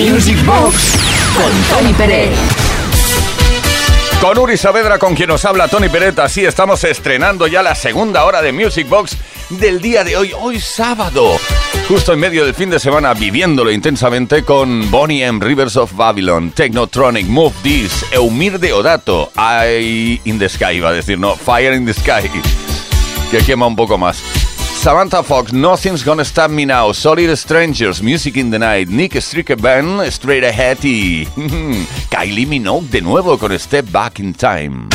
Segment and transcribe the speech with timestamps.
[0.00, 0.96] Music Box
[1.36, 2.30] con Tony Pérez.
[4.22, 8.24] Con Uri Saavedra, con quien nos habla Tony Peret, así estamos estrenando ya la segunda
[8.24, 9.18] hora de Music Box
[9.50, 11.38] del día de hoy, hoy sábado.
[11.86, 15.38] Justo en medio del fin de semana, viviéndolo intensamente con Bonnie M.
[15.44, 21.18] Rivers of Babylon, Technotronic, Move This, Eumir Deodato, Eye in the Sky, va a decir,
[21.18, 22.26] no, Fire in the Sky,
[23.30, 24.39] que quema un poco más.
[24.80, 29.12] Samantha Fox, Nothing's Gonna Stop Me Now, Solid Strangers, Music in the Night, Nick
[29.60, 31.28] Band, Straight Ahead y
[32.10, 34.88] Kylie Minogue de nuevo con Step Back in Time.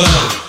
[0.00, 0.39] 12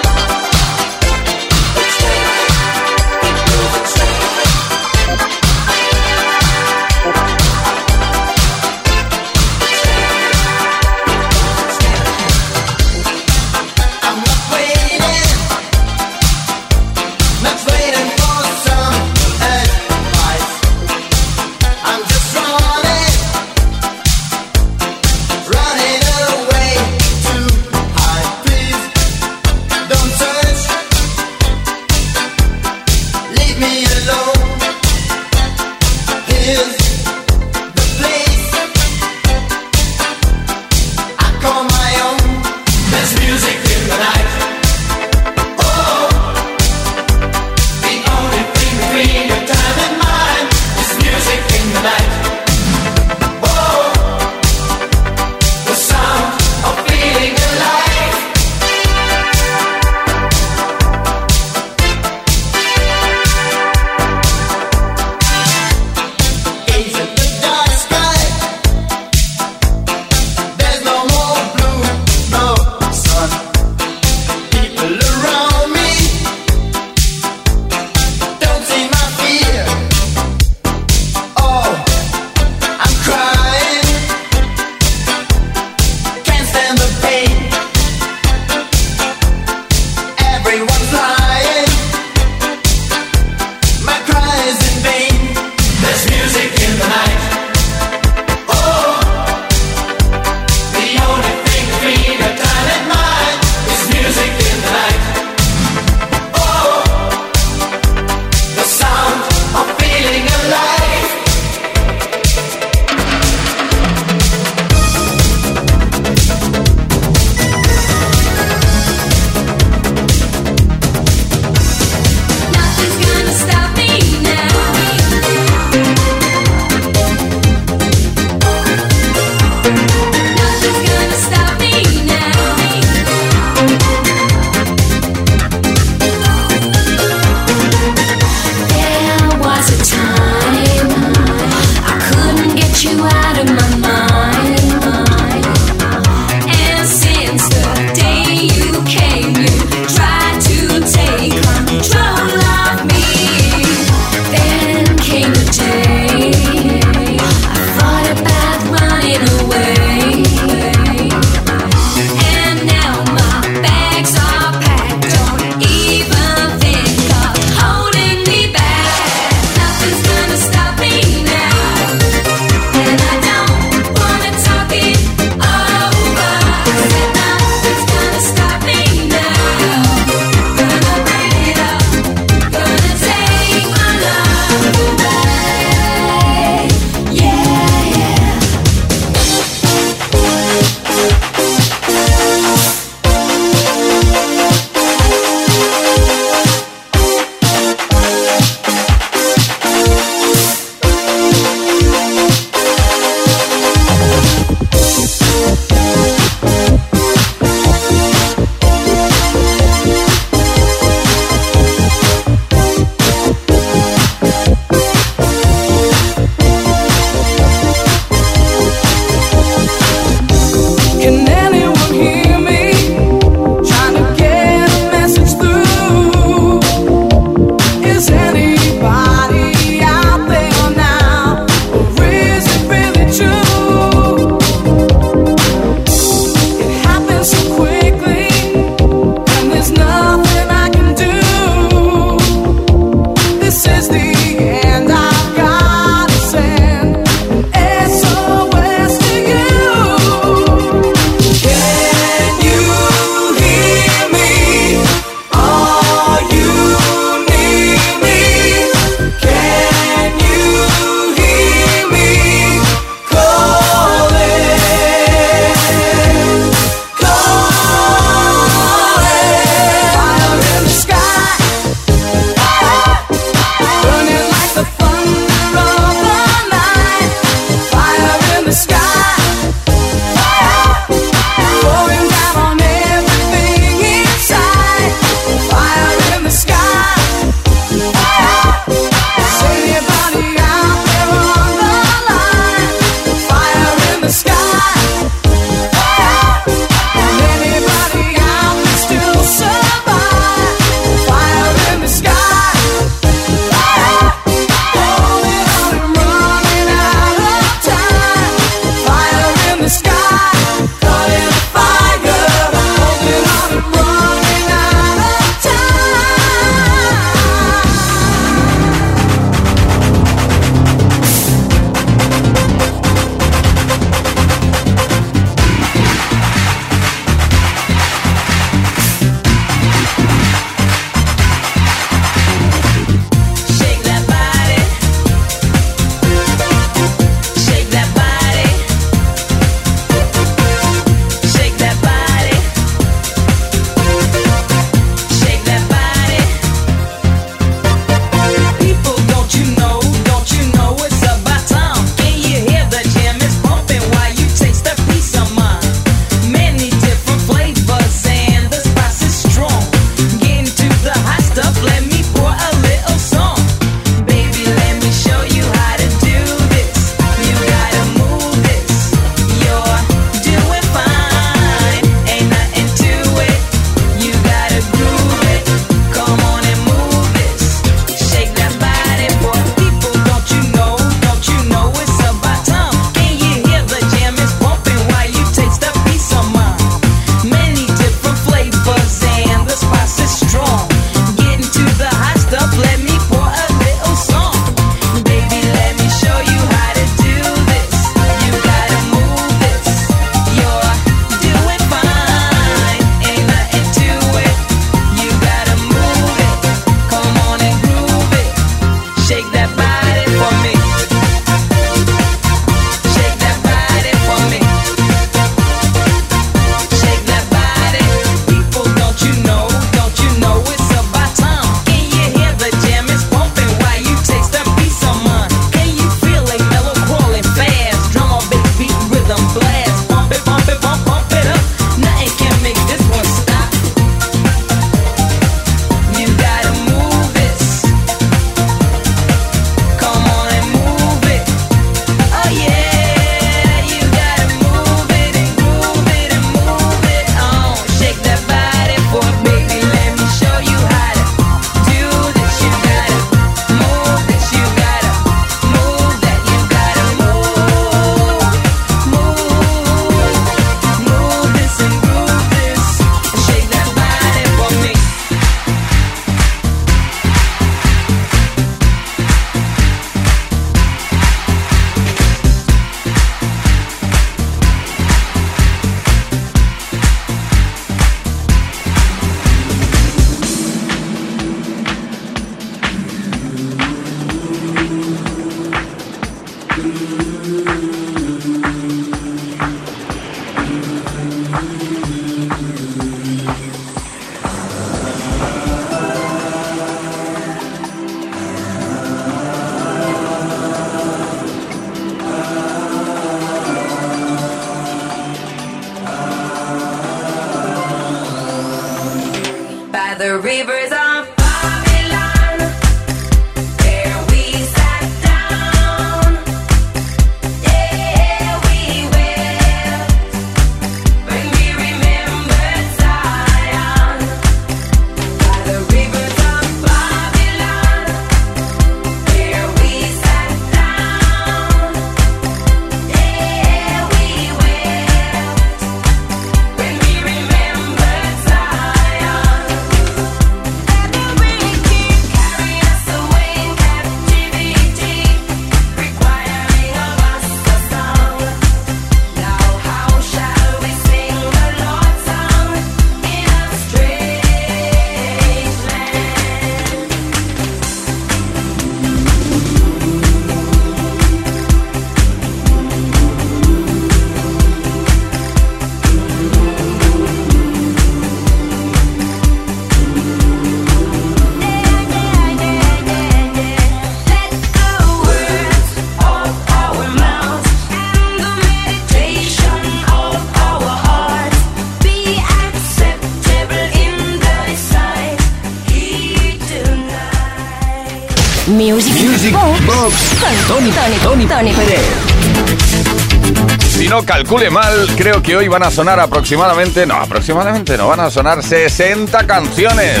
[594.10, 598.42] calcule mal, creo que hoy van a sonar aproximadamente, no, aproximadamente no, van a sonar
[598.42, 600.00] 60 canciones.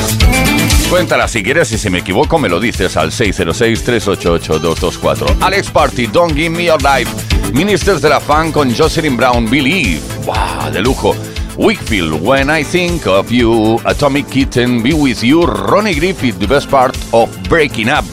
[0.90, 5.36] Cuéntala si quieres y si me equivoco me lo dices al 606-388-224.
[5.40, 7.08] Alex Party, Don't Give Me Your Life.
[7.52, 10.00] Ministers de la Fan con Jocelyn Brown, Believe.
[10.26, 10.72] ¡Wow!
[10.72, 11.14] De lujo.
[11.56, 13.80] Wickfield, When I Think of You.
[13.84, 15.46] Atomic Kitten, Be With You.
[15.46, 18.04] Ronnie Griffith, The Best Part of Breaking Up.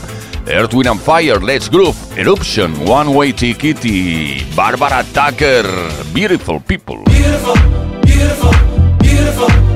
[0.49, 5.65] Earth, Wind and Fire, Let's Groove, Eruption, One Way Ticket y Barbara Tucker,
[6.13, 7.03] Beautiful People.
[7.05, 7.55] Beautiful,
[8.03, 8.51] beautiful,
[8.99, 9.66] beautiful.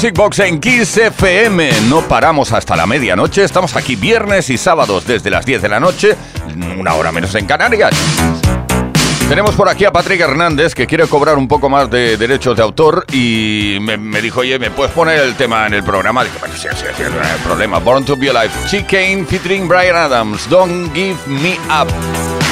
[0.00, 1.70] Music Box en Kiss FM.
[1.90, 3.44] No paramos hasta la medianoche.
[3.44, 6.16] Estamos aquí viernes y sábados desde las 10 de la noche,
[6.78, 7.94] una hora menos en Canarias.
[9.28, 12.62] Tenemos por aquí a Patrick Hernández que quiere cobrar un poco más de derechos de
[12.62, 16.24] autor y me, me dijo, oye, ¿me puedes poner el tema en el programa?
[16.24, 17.78] Dije, bueno, sí, sí, sí, no hay problema.
[17.78, 21.88] Born to be Alive, Chicane featuring Brian Adams, Don't Give Me Up,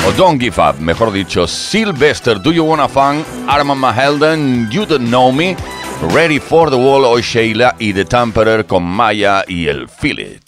[0.06, 5.08] o Don't Give Up, mejor dicho, Sylvester, Do You Wanna Fun, Armand Mahelden, You Don't
[5.08, 5.56] Know Me,
[6.00, 10.47] Ready for the Wall, hoy Sheila y The Tamperer con Maya y el Philip.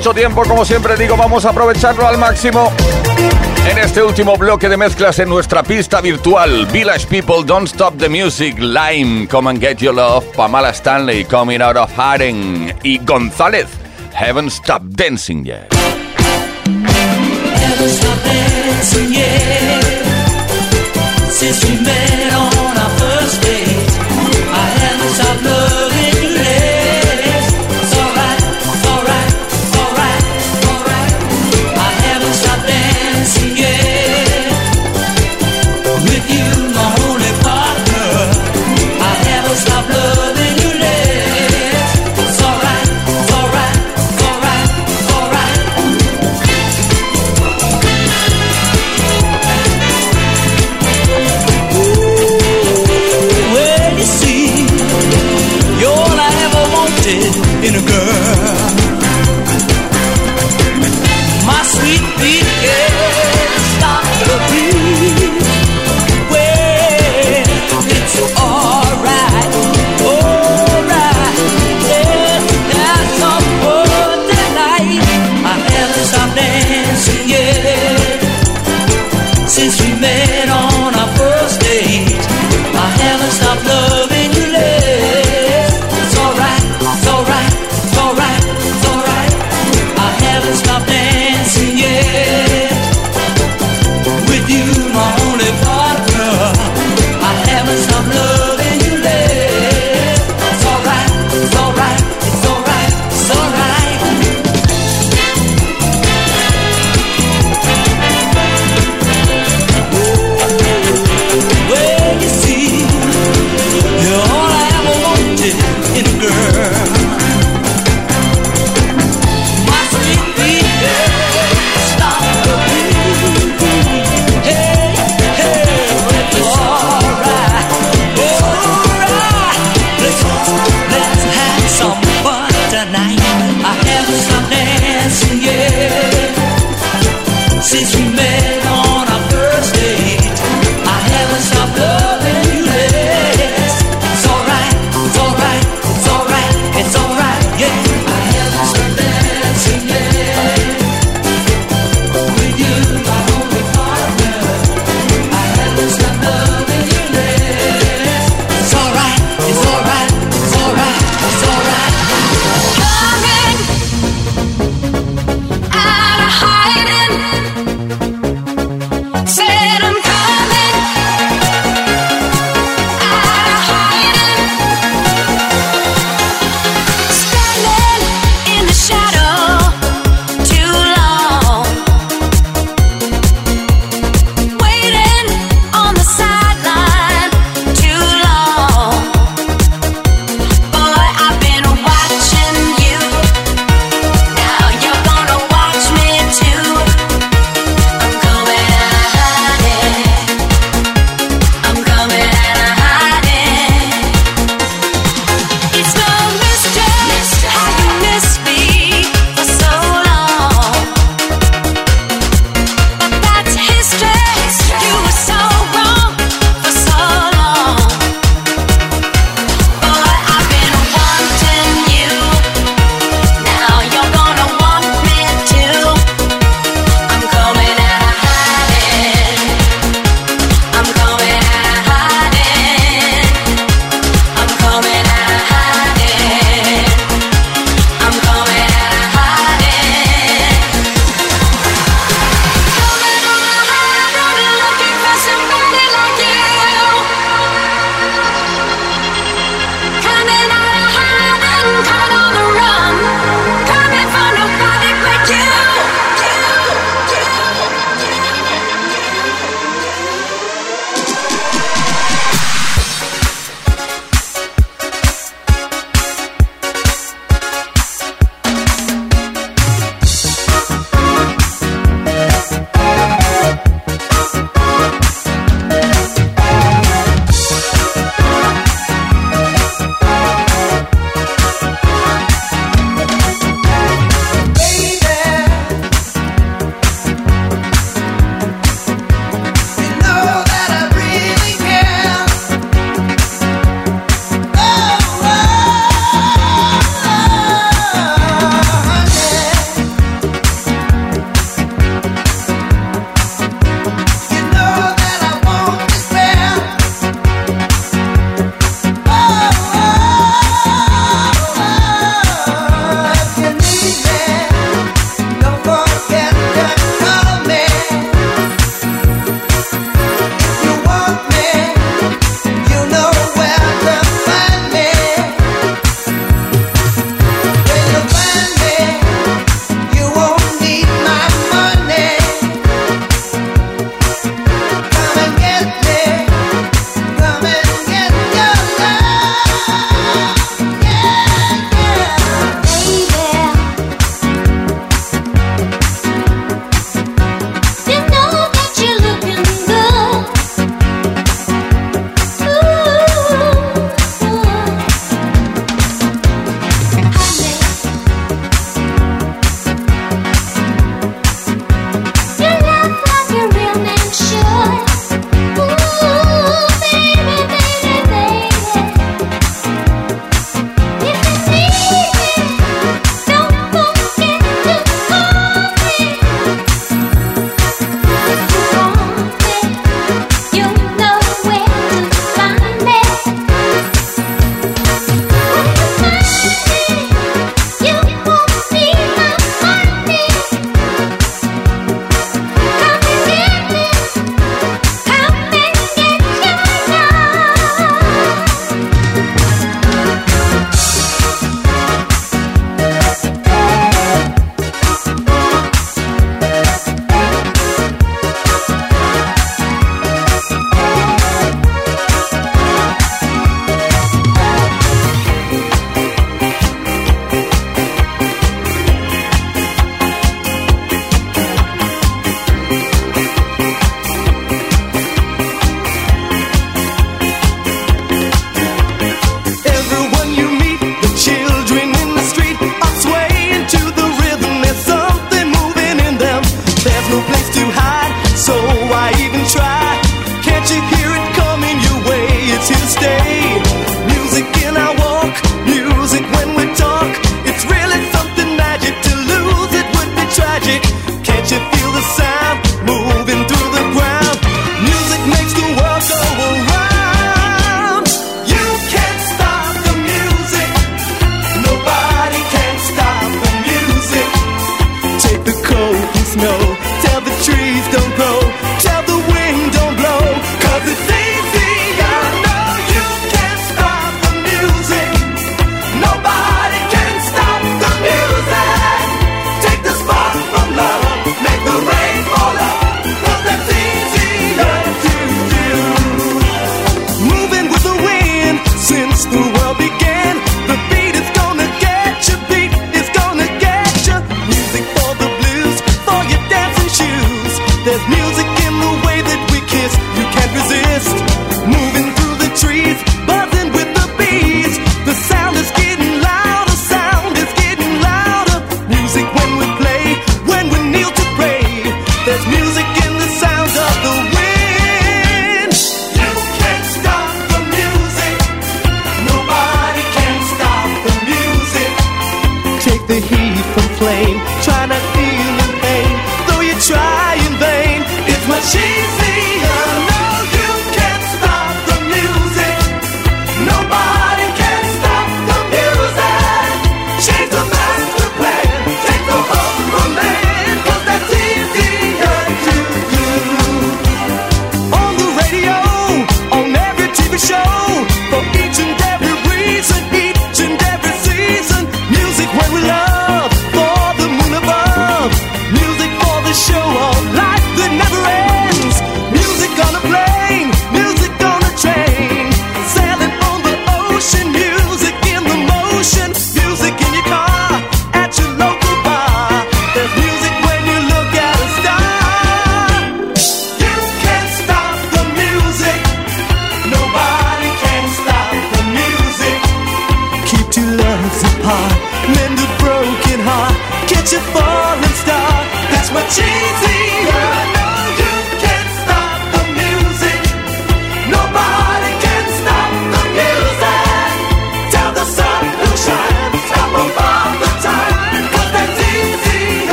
[0.00, 2.72] mucho tiempo, como siempre digo, vamos a aprovecharlo al máximo.
[3.70, 8.08] En este último bloque de mezclas en nuestra pista virtual, Village People, Don't Stop the
[8.08, 13.66] Music, Lime, Come and Get Your Love, Pamela Stanley, Coming Out of Hiding y González,
[14.14, 15.68] Haven't Stopped Dancing Yet.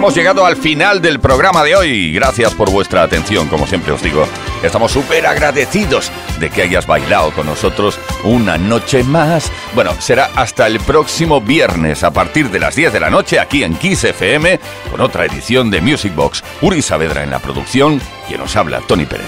[0.00, 2.10] hemos llegado al final del programa de hoy.
[2.10, 4.26] Gracias por vuestra atención, como siempre os digo.
[4.62, 9.52] Estamos súper agradecidos de que hayas bailado con nosotros una noche más.
[9.74, 13.62] Bueno, será hasta el próximo viernes a partir de las 10 de la noche aquí
[13.62, 14.58] en Kiss FM
[14.90, 16.42] con otra edición de Music Box.
[16.62, 19.26] Uri Saavedra en la producción, quien nos habla, Tony Pérez.